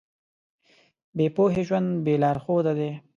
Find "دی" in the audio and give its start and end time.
2.79-2.91